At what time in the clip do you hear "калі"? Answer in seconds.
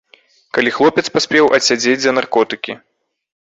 0.57-0.71